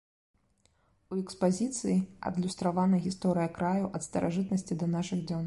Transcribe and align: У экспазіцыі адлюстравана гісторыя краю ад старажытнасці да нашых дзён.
У 1.15 1.17
экспазіцыі 1.23 1.97
адлюстравана 2.31 3.03
гісторыя 3.05 3.53
краю 3.61 3.85
ад 4.01 4.09
старажытнасці 4.09 4.73
да 4.83 4.91
нашых 4.97 5.19
дзён. 5.27 5.39